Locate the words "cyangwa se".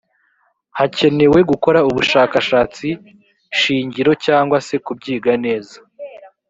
4.25-4.75